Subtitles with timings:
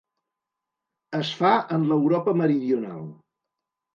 [1.17, 3.07] Es fa en l'Europa meridional.